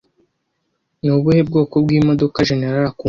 [1.01, 2.99] Ni ubuhe bwoko bw'imodoka Jenerali akunda